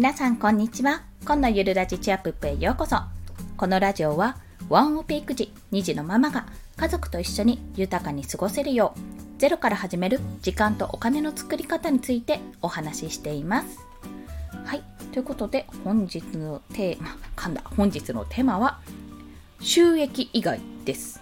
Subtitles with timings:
[0.00, 1.02] 皆さんこんにちは。
[1.26, 2.96] 今のゆるラジチアップへようこそ。
[3.58, 4.38] このラジオは
[4.70, 6.46] ワンオペ育児2児のママが
[6.78, 9.00] 家族と一緒に豊かに過ごせるよう
[9.38, 13.78] ゼロから始める時間とお金の作り方についてお話ししています。
[14.64, 14.82] はい
[15.12, 18.80] ということで本日のテーマ噛んだ本日のテーマは
[19.60, 21.20] 収益以外です。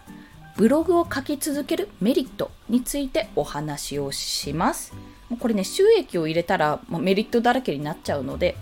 [0.57, 4.93] ブログを書き続けるメリットについてお話をします。
[5.41, 8.57] これね収益を入れたら、まメリットだらけになっちゃうので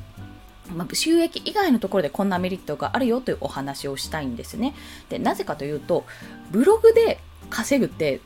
[0.75, 4.75] ま、収益以外のところでこんなメリットがあるよというお話をしたいんですね。
[5.09, 6.05] でなぜかというと
[6.51, 7.21] ブログで
[7.51, 8.21] 稼ぐって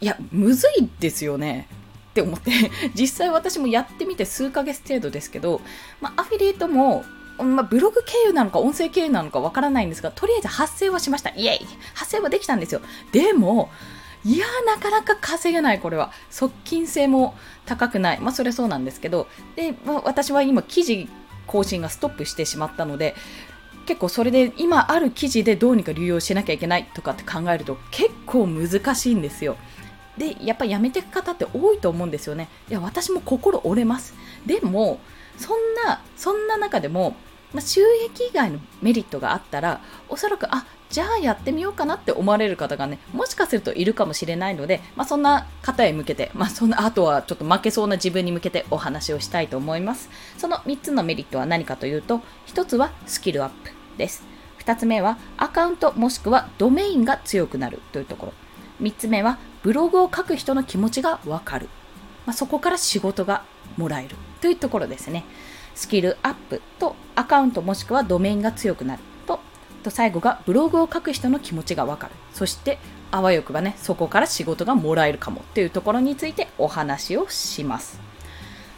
[0.00, 1.68] いやむずいですよね
[2.10, 2.50] って思って
[2.94, 5.60] 実際私もやってみて数ヶ月程度ですけど、
[6.00, 7.04] まあ、アフィリエイトも
[7.38, 11.30] まあ、ブログ経由なのか音声経由なのかわからないんですが、とりあえず発生はしました。
[11.36, 11.58] イエイ
[11.94, 12.80] 発生はできたんですよ。
[13.12, 13.68] でも、
[14.24, 16.12] いやなかなか稼げない、これは。
[16.30, 17.34] 側近性も
[17.66, 18.20] 高くない。
[18.20, 21.08] まあ、それそうなんですけど、で、まあ、私は今、記事
[21.46, 23.14] 更新がストップしてしまったので、
[23.86, 29.56] 結構それで今ある記事でどうにか流用しなきゃいけないとかって考えると結構難しいんですよ。
[30.18, 32.48] で、やっぱやめていく方って多いと思うんですよね。
[32.68, 34.14] いや、私も心折れます。
[34.46, 34.98] でも、
[35.38, 37.14] そんな、そんな中でも、
[37.52, 50.08] まあ、収益以外のメリットがあったらおそらくあじゃあやってみようかなって思われる方がねもしかするといるかもしれないので、まあ、そんな方へ向けて、まあ、そんなあとはちょっと負けそうな自分に向けてお話をしたいと思います。
[50.38, 54.24] その3つのメリットは何かというと1つはスキルアップです。
[54.60, 58.32] 2つ目はアカウントもしくはドメインが強くなるというところ。
[58.80, 61.68] 3つ目はブログを書く人の気持ちがわかる、
[62.26, 63.44] まあ、そこから仕事が
[63.76, 65.24] もらえるというところですね。
[65.76, 69.38] スキルアップとアカウントもしくはドメインが強くなると
[69.84, 72.14] と最後がブログを書く人の気持ちがわかる。
[72.32, 72.78] そして
[73.10, 78.00] あわよくばねそこから仕事がもらえるかもっていうところについてお話をします。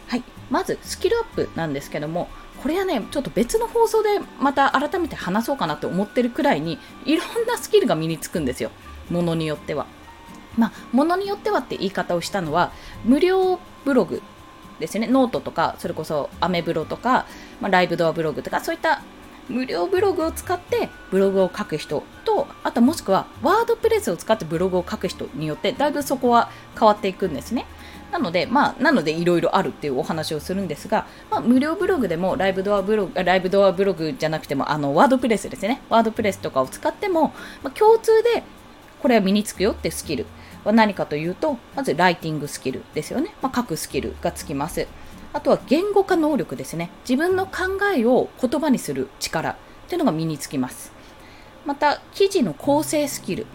[0.07, 0.23] はい。
[0.51, 2.27] まずスキルアップなんですけども
[2.61, 8.71] これはねちょっと別の放送でまた改めて話そうかなって思ってるくらいにいろんなスキルが身につくんですよ。
[9.09, 9.87] ものによっては。
[10.57, 12.73] まあ、ものによってはって言い方をしたのは
[13.05, 14.21] 無料ブログ
[14.79, 17.25] ですねノートとかそれこそアメブロとか、
[17.61, 19.01] まあ、ライブドアブログとかそういった
[19.49, 27.65] 無料ブログを使ってブログを書く人とあともしくは WordPress を使ってブログを書く人によってだいぶそこは変わっていくんですね。
[28.11, 35.81] なので、まあ、なのでいろいろあるっていうお話をするんですが、まあ、無料ブログでもライブドアブログ、ライブドアブログじゃなくても、あの、 WordPress ですね。
[35.89, 38.41] WordPress とかを使っても、まあ、共通で
[39.01, 40.25] これは身につくよってスキル
[40.63, 43.33] は何かというと、まずライティングスキルですよね。
[43.41, 44.87] まあ、書くスキルがつきます。
[45.31, 46.89] あとは言語化能力ですね。
[47.07, 49.55] 自分の考えを言葉にする力っ
[49.87, 50.91] ていうのが身につきます。
[51.65, 53.45] また、記事の構成スキル。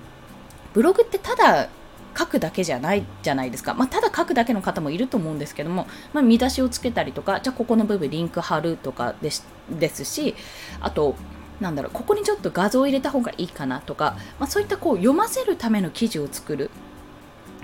[0.73, 1.69] ブログってただ
[2.17, 3.75] 書くだけじゃないじゃないですか。
[3.75, 10.35] まあ、ただ書くだけの方もいると思うんですけども、まあ、見出しをつけたりとか、じゃあここの部分リンク貼るとかですですし、
[10.81, 11.17] あと、
[11.61, 16.71] なんだろう、ここにちょっと画像を入れた方がいいかなとか、まあ、そういったこう読ませるための記事を作る。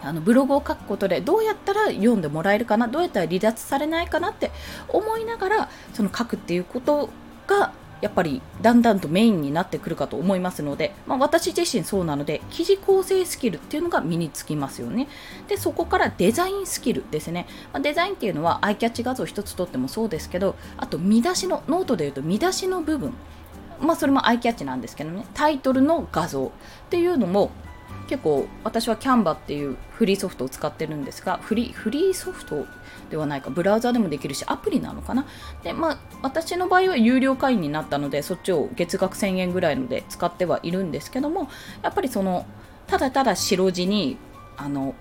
[0.03, 4.51] あのブログを書くことでどうやったら読んでもらえるかなどうやったら離脱されないかなって
[4.89, 7.11] 思いながらその書くっていうこと
[7.47, 15.09] がやっぱりだんだんとメインになってくるかと思いますので、まあ、私自身そうなので記事構成スキルっていうのが身につきますよね。
[15.49, 23.13] でそこからデザインスキルですね、まあ、デザインっていうのはアイキャッチ画像一つとってもそうですけどあと見出しのノートでいうと見出しの部分。
[23.81, 25.27] まあそれもアイキャッチなんですけどね。
[25.35, 26.51] タイトルの画像っ
[26.89, 27.51] ていうのも
[28.11, 32.67] 結構私はキャンバっていうフリーソフトを使ってるんですがフリーフリーソフト
[33.09, 35.27] ではないかブラウザでもできるしアプリなのかな？
[35.63, 41.49] でまあ私の場合は有料会員になったのでそっちを月額1000円ぐらいので使ってはいるんですけども
[41.85, 42.47] やっぱりその
[42.89, 44.17] ただただ白地に
[44.57, 44.97] あの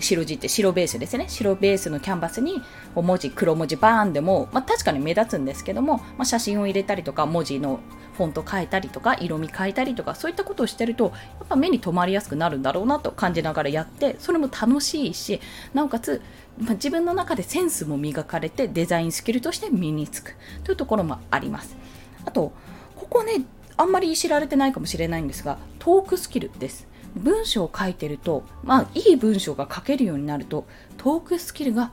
[0.00, 1.26] 白地って白ベースですね。
[1.28, 2.62] 白ベースのキャンバスに
[2.94, 7.80] 文字黒文字バーンでも、まあ、確かに目立つんですけども、まあ、写真を入れたりとか文字の
[8.18, 11.10] フォント変えたりとか色味変えたりとかそういったことをしてるとや
[11.44, 15.40] っぱ目に留まりやすくなるんだろうなと感じながらやってそれも楽しいし
[15.72, 16.20] なおかつ、
[16.58, 20.34] まあ、自分の中でセンスも磨かれてデザインスキルとして身につく。
[20.64, 21.76] というところもあります。
[22.24, 22.52] あと
[22.96, 23.44] ここね
[23.76, 26.88] あんまり知られてないかもしれないんですがトークスキルです。
[27.18, 30.66] 文章を書いてるとまあいい文章が書けるようになると
[30.96, 31.90] トークスキルが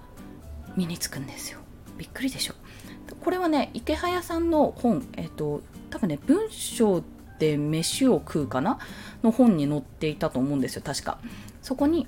[0.75, 1.60] 身につくんですよ。
[1.98, 2.54] びっくりでしょ。
[3.24, 7.04] これはね池早さんの本、えっ、ー、と多分ね文章
[7.39, 8.80] で飯を食うかな？
[9.24, 11.19] の本に載っていたと思うんですよ確か。
[11.62, 12.07] そこに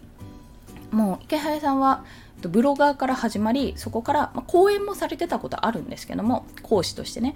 [0.91, 2.05] もう池早さんは
[2.41, 7.35] ブロガーから始まりそこから、まあ、講演もされてたことあるんですけども講師としてね。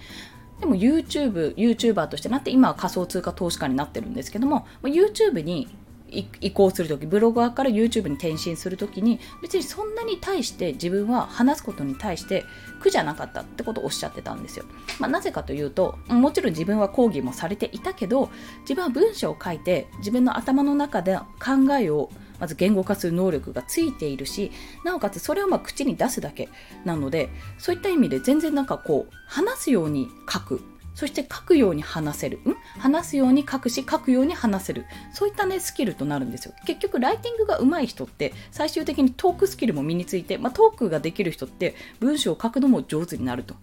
[0.62, 5.68] でも YouTube、YouTuber としてなって今は仮想通貨投資家になってるんですけども YouTube に
[6.12, 12.44] 移行するとき、ブロガーから YouTube に転身するときに、別にそんなに対して自分は話すことに対して
[12.81, 14.66] 苦じゃなかったってことをおっしゃってたんですよ。
[15.00, 18.30] まあ、なぜかというと、もちろん自分は講義もされていたけど、
[18.64, 22.10] 自分は文章を書いて、自分の頭の中で考えを
[22.42, 24.52] まず言語化する能力がついているし、
[24.84, 26.50] なおかつそれをま口に出すだけ
[26.84, 30.62] なので、そういった意味で全然なんかこう、話すように書く
[30.94, 32.40] そして書くように話せる。
[32.40, 32.56] ん？
[32.78, 34.86] 話すように書くし、書くように話せる。
[35.14, 36.54] そういったね、スキルとなるんですよ。
[36.68, 43.56] 結局、ライティングが上手い人って、最終的にトークスキルも身について、まあ、トークができる人って、文章を書くのも上手になると。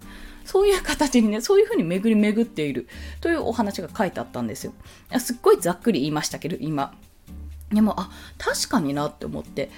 [0.43, 2.87] そういう形にね、そういうふうに巡り巡っている
[3.21, 4.73] というお話が書いてあったんですよ。
[5.19, 6.95] すっごいざっくり言いましたけど、今。
[7.71, 9.69] でも、あ、確かになって思って。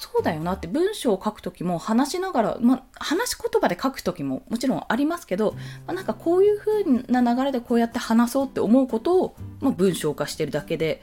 [0.00, 5.54] そうだよなって文章を書く時も話しながら、ま、話し言葉で書く時ももちろんありますけど、
[5.86, 11.02] ま、なんかこういう風な流れでこうやって話そうって思うことを、ま、文章化してるだけで。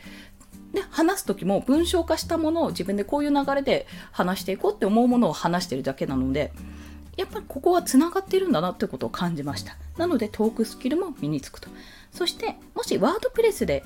[0.74, 6.52] で話す時も文章化したものを自分でこういう流れで話していこうって思うものを話してるだけなので
[7.16, 9.78] やっぱりここはつながってるんだなってことを感じました。
[9.98, 11.70] なのでトークスキルも身につくと。
[12.12, 13.84] そしてもしワードプレスで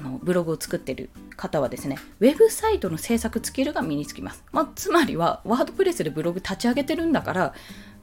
[0.00, 4.42] あのブログを作ってる方はですね、ウェブサイトの制作スキルが身につきます。
[4.50, 7.54] まあ、つまりは、ワードプレスでブログ立ち上げてるんだから、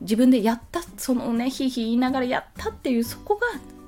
[0.02, 3.48] 自分でやった、そのね、ひいひい言いながらやったっていう、そこが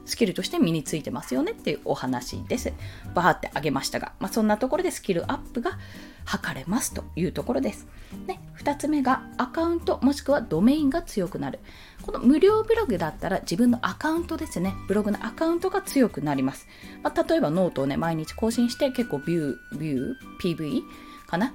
[0.09, 2.73] スキルとして身についてますよねっていうお話です。
[3.13, 5.77] バーってあげましたが、まあ、そんなところでスキルアップが
[6.25, 7.87] 図れますというところです。
[8.27, 11.59] で、2つ目がアカウントもしくはドメインが強くなる。
[12.01, 16.67] この無料ブログだったら自分のアカウントですね、ブログのアカウントが強くなります。
[17.03, 20.81] まあ、例えばノートをね、毎日更新して結構ビュー、ビュー、PV
[21.27, 21.53] かな？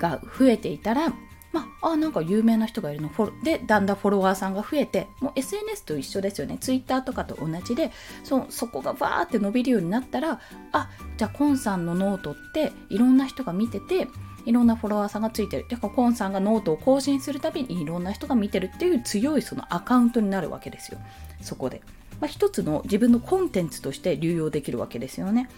[0.00, 1.12] が増えていたら、
[1.56, 7.92] まあ、あなんか有名な人がいるのフォロでだんだんフォロワーさんが増えてもう SNS と一緒ですよね Twitter とかと同じで
[8.24, 10.38] そそこがバーって伸びるようになったら
[10.72, 14.06] あじゃあコンさんのノートっていろんな人が見てて
[14.44, 15.66] いろんなフォロワーさんがついてる。
[15.68, 20.98] だからコンさんがノートを更新するたびにいろんな人が見てるっていう強いそのアカウントになるわけですよ。
[21.40, 21.82] そこで。
[22.20, 25.48] まあ、一つの自分のコンテンツとして流用できるわけですよね。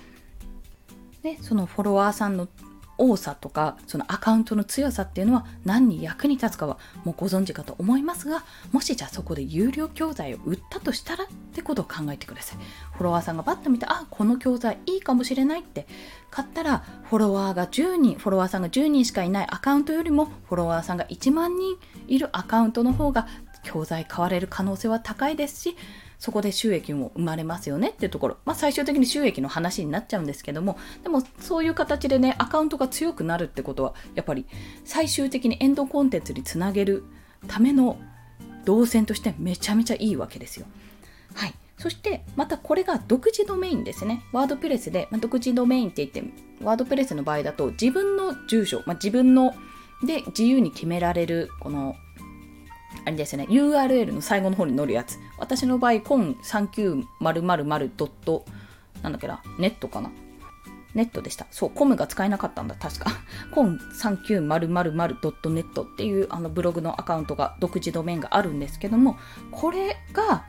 [1.23, 2.49] で、そのフォロワーさんの
[2.99, 12.59] 多さとかそのアカウントの強さっていうのは何に役に立つかはもうご存知かと思いますがもしじゃあそこで有料教材を売ったとしたらってことを考えてください。
[12.93, 15.87] フォロワーさんがバッと見てあこの教材いいかもしれないって
[16.31, 21.77] 買ったらフォロワーが10人フォロワーさんが10人しかいないアカウントよりもフォロワーさんが1万人
[22.09, 23.29] いるアカウントの方が
[23.63, 25.77] 教材買われる可能性は高いですし
[26.19, 34.47] そこで収益も生まれますよねっていうところ、まあ、最終的に収益の話になっちゃうんですけどもでもそういう形でねアカウントが強くなるってことはやっぱり
[34.85, 37.05] 最終的にエンドコンテンツにつなげる
[37.47, 37.99] ための
[38.65, 40.67] 動線としてめちゃめちゃいいわけですよ。
[41.35, 44.25] はい、そしてまたこれが独自ドメインですね。
[44.33, 46.31] ワードプレスで、まあ、独自ドメインって言って、
[46.63, 49.55] ワードプレスの場合だと自分の住所、まあ、自分の
[50.05, 51.97] で自由に決められるこの
[53.09, 55.19] あれですね、URL の最後の方に載るやつ。
[55.39, 58.45] 私の場合、コン39000ドット、
[59.03, 60.11] なんだっけな、ネットかな。
[60.93, 61.47] ネットでした。
[61.51, 63.11] そう、コムが使えなかったんだ、確か。
[63.51, 69.17] コン39000ドットネットっていうあのブログのアカウントが、独自ドメインがあるんですけども、
[69.53, 70.45] これが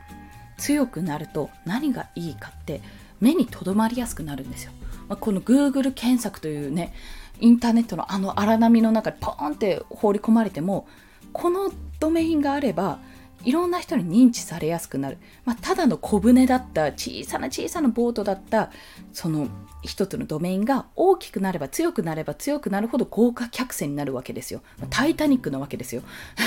[0.58, 2.82] 強くなると何がいいかって、
[3.20, 4.72] 目に留まりやすくなるんですよ。
[5.08, 6.92] まあ、この Google 検索というね、
[7.38, 10.86] インターネットのあの荒波の中にポーンって放り込まれても、
[11.32, 12.98] このドメインがあれば
[13.44, 18.70] いろんな人に認知されやすくなる、まあ、ただの小舟だった小さな小さなボートだった
[19.12, 19.48] その
[19.82, 24.60] 一つのドメインが大きくなれば強くなれば強くなるほど豪華客船になるわけですよ。
[24.90, 26.02] タイタニックなわけですよ。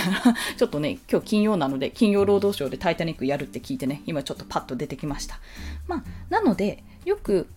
[0.56, 5.40] ちょっとね今日金曜なので金曜労働省でタイタニックやるって聞いてね今ちょっとパッと出てきました。
[5.88, 7.48] まあなのでよく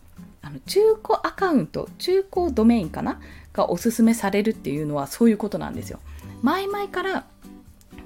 [0.40, 3.20] あの中古アカウント中古ドメインかな？
[3.56, 5.98] がおすすめされるっていうのはそういうことなんですよ。
[6.42, 7.26] 前々から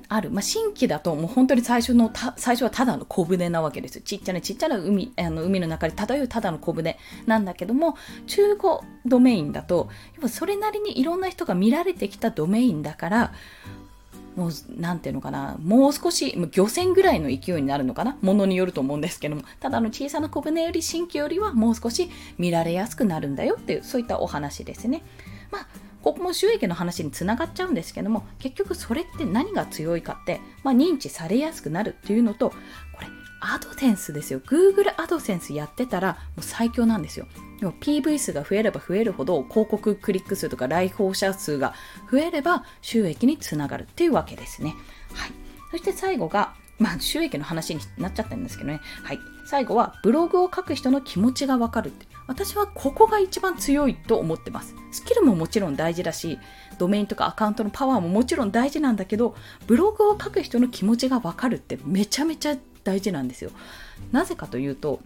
[0.08, 4.02] ある、まあ、新規だともう本当に最初の最初はただの小舟なわけですよ。
[4.04, 7.96] ちっちゃなちっちゃな海あの海の中で漂うただの小舟なんだけども
[8.26, 13.32] 中古ドメインだとやっぱそれなりにいろんな人が見られてきたドメインだから
[14.36, 22.08] もう、なんていうのかな、もう少し、漁船ぐらいの勢いになるのかな、ものによると思うんですけども、ただの小さな小舟より新規よりはもう少し
[22.38, 25.02] 見られやすくなるんだよっていう、そういったお話ですね。
[25.50, 25.66] まあ
[26.02, 32.56] ここも収益の話につながっちゃうんですけども結局それって何が強いかって、まあ、認知されやすくなるっていうのとこ
[33.00, 33.06] れ
[33.42, 37.26] アドセンスですよ Google アドセンスやってたらもう最強なんですよ
[37.58, 41.74] でも PV 数が増えれば増えるほど広告クリック数とか来訪者数が
[42.10, 44.74] 増えれば収益につながるっていうわけですね
[45.14, 45.32] はい
[45.70, 48.80] そして最後がまあ、収益の話になっちゃったんですけどね。
[49.04, 49.18] はい。
[49.44, 52.06] 最後は、ブログを書く人の気持ちがわかるって。
[52.30, 54.76] 私はここが一番強いと思ってます。
[54.92, 56.38] スキルももちろん大事だし
[56.78, 59.34] ドメインとかアカウントのパワーももちろん大事なんだけど
[59.66, 63.50] ブログを書く人の気持ちがわかるってめちゃめちゃ大事なんですよ。
[64.12, 65.00] なぜかというと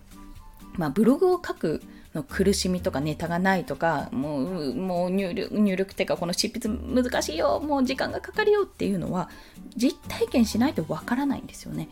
[0.76, 1.82] まあ、ブログを書く
[2.14, 9.30] の苦しみとかネタがないとかもうもう入力入力っていうかこの執筆難しいよもう時間がかかるよっていうのは
[9.76, 11.88] 実体験しないとわからないんですよね。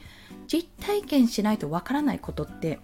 [0.46, 2.80] 実体験しないとわからないことって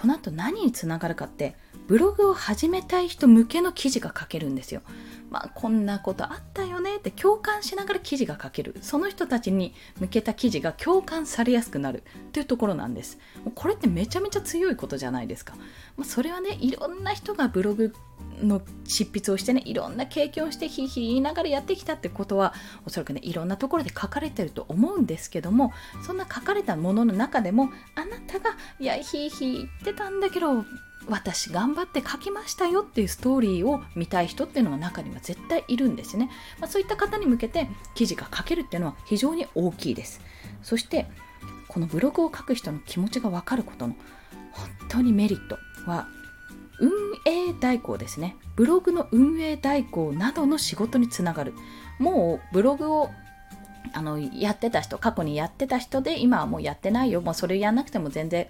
[0.00, 1.56] この後何につながるかって
[1.88, 4.82] ブログを始めたい人向けの記事が書けるんですよ。
[5.30, 8.76] まあこんなことあったよねって共感しながら記事が書ける。
[8.80, 13.18] その人たちに向けた記事が共感されやすくなるっていうところなんです。
[13.54, 15.54] これってめちゃめちゃ強いことじゃないですか。
[15.96, 17.94] まあ、それはね、いろんな人がブログ
[18.42, 22.54] の執筆をしてねいろんな経験をしてひいひい言いながらやってきたってことは
[22.86, 25.72] おそらくねいろんなところで書かれてると思うんですけども
[26.06, 30.64] そんな書かれたものの中でもあなたがいやひいひい言ってたんだけど
[31.08, 40.20] 私頑張って書きましたよっていうストーリーを見たい人っていうのが中には絶対いるんですね、まあ、そういった方に向けて記事が書けるっていうのは非常に大きいです。
[40.62, 41.06] そして
[41.68, 43.94] このブログを書く人の気持ちが分かることの
[44.52, 46.08] 本当にメリットは
[46.80, 46.90] 運
[47.24, 48.36] 営代行ですね。
[48.56, 51.54] ブログの運営代行などの仕事につながる。
[51.98, 53.10] もうブログを
[53.92, 57.20] あのやってた人過去にやってた人で今はもうやってないよ。
[57.20, 58.46] もうそれやんなくても全然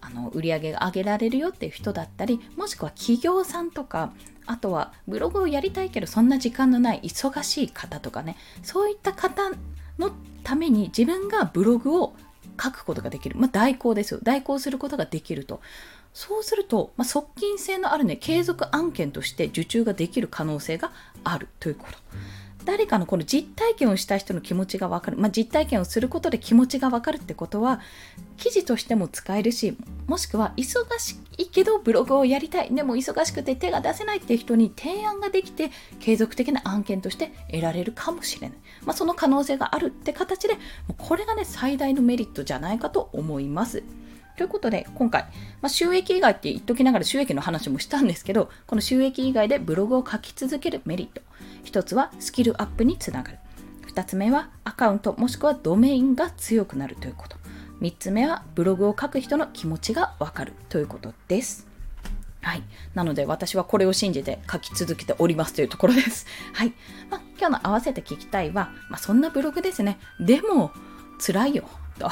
[0.00, 4.12] あの売り上げが上げられるよっていう人だったりもしくは企業さんとか
[4.46, 9.50] あとはブログをやりたいけどそんな時間のない忙しい方とかねそういった方
[9.98, 10.10] の
[10.42, 12.14] ために自分がブログを
[12.62, 14.20] 書くことができる、まあ、代行ですよ。
[14.22, 15.60] 代行することができると。
[16.12, 20.92] そうすると、まあ、側近性のあるね継続案件として受注ができる可能性が
[21.22, 21.98] あるということ。
[22.64, 27.80] 誰かのこの実体験をした人の気持ちが分かる、まあ、実体験をすることで気持ちが分かるってことは
[28.36, 29.76] 記事としても使えるし
[30.06, 40.56] もしくは忙しいけどブログをやりたいでも忙しくて手が出せないっていう人に提案ができて継続的な案件として得られるかもしれない、まあ、その可能性があるって形で
[40.98, 43.82] これがね最大のメリットじゃないかと思います。
[44.36, 45.24] ということで、今回、
[45.60, 51.20] まあ、収益以外って言っときながら収益の話もしたんですけど、この収益以外でブログを書き続けるメリット。
[51.64, 53.38] 1つはスキルアップにつながる。
[53.88, 57.36] 2つ目はアカウントもしくはドメインが強くなるということ。
[57.80, 61.66] 3つ目はブログを書く人の気持ちがわかるということです。
[62.42, 62.62] はい。
[62.94, 66.26] なので私はこれを信じて書き続けておりますというところです。
[66.54, 66.72] はい。
[67.10, 69.98] まあ、今日の合わせて聞きたいは、まあ、そんなブログですね。
[70.18, 70.72] でも、
[71.18, 71.64] 辛いよ。
[72.00, 72.10] と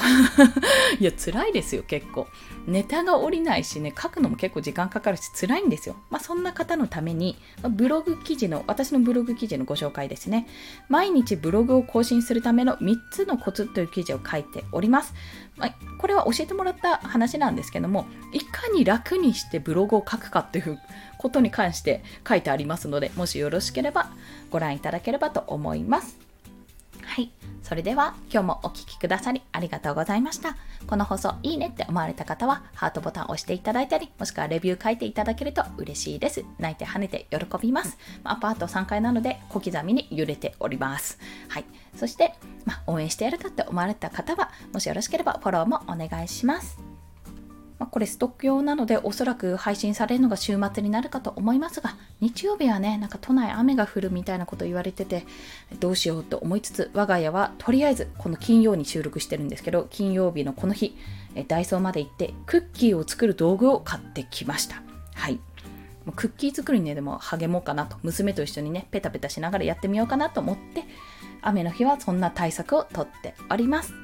[1.01, 2.29] いや辛いですよ結構。
[2.67, 5.97] ネタが下りないしね書くのも結構時間かかるし辛いんですよ。
[6.11, 7.39] まあそんな方のために
[7.71, 10.47] ブログ記事の私のブログ記事のご紹介ですね。
[10.89, 15.15] 毎日ブログを更新するための3つのコツという記事を書いております、
[15.57, 20.79] まあ、これは教えてもらった話なんですけどもいかに楽にしてブログを書くかっていう
[21.19, 24.11] ことに関して書いてありますのでもしよろしければ
[24.51, 26.28] ご覧いただければと思います。
[27.63, 30.57] それでは今日もお聴きくださりありがとうございました。
[30.87, 36.45] この放送いいねって思われた方はハートボタンを押していただいたり、もしくはレビュー書いていただけると嬉しいです。
[36.59, 37.99] 泣いて跳ねて喜びます。
[38.25, 41.19] アパート3階なので小刻みに揺れております。
[41.49, 41.65] はい。
[41.97, 42.35] そして、
[42.65, 46.88] まあ、応援してやるかって思われた方は、もしよろしければフォローもお願いします。
[47.79, 55.25] まあ、これストック用なのでおそらく配信されるのが週末になるかと思いますが日曜日はねなんか都内雨が降るみたいなこと言われてて
[55.79, 60.97] どうしようと思いつつ我が家はとりあえずこの金曜に収録してるんですけど金曜日のこの日
[61.47, 64.83] ダイソーまで行ってクッキーを作る道具を買ってきました。
[65.15, 65.39] はい。
[66.17, 70.85] クッキー作りにねでも励もうかなと娘と一緒にねペタペタしながらやってみようかなと思って
[71.43, 73.93] 雨の日はそんな対策をとっております。
[73.93, 73.99] は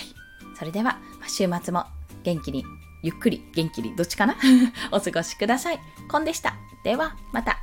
[0.00, 0.56] い。
[0.56, 1.86] それでは週末も
[2.22, 2.64] 元気に、
[3.02, 4.36] ゆっくり、元気に、どっちかな？
[4.92, 5.80] お過ごしください。
[6.08, 6.54] コンでした。
[6.84, 7.58] では、また。